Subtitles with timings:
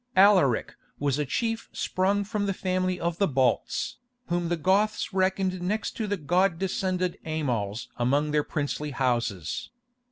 [0.17, 3.97] Alaric was a chief sprung from the family of the Balts,
[4.29, 9.69] whom the Goths reckoned next to the god descended Amals among their princely houses.